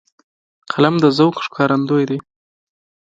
[0.71, 2.19] قلم د ذوق ښکارندوی دی